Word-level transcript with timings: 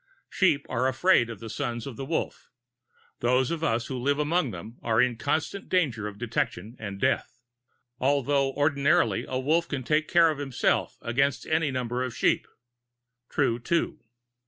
"Sheep 0.31 0.65
are 0.67 0.87
afraid 0.87 1.29
of 1.29 1.39
the 1.39 1.47
Sons 1.47 1.85
of 1.85 1.95
the 1.95 2.03
Wolf. 2.07 2.49
Those 3.19 3.51
of 3.51 3.63
us 3.63 3.85
who 3.85 3.99
live 4.01 4.17
among 4.17 4.49
them 4.49 4.79
are 4.81 4.99
in 4.99 5.15
constant 5.15 5.69
danger 5.69 6.07
of 6.07 6.17
detection 6.17 6.75
and 6.79 6.99
death 6.99 7.43
although 7.99 8.51
ordinarily 8.53 9.27
a 9.29 9.39
Wolf 9.39 9.67
can 9.67 9.83
take 9.83 10.07
care 10.07 10.31
of 10.31 10.39
himself 10.39 10.97
against 11.03 11.45
any 11.45 11.69
number 11.69 12.01
of 12.01 12.17
sheep." 12.17 12.47
True, 13.29 13.59
too. 13.59 13.99